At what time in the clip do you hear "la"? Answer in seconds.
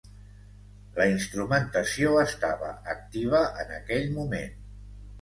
0.99-1.07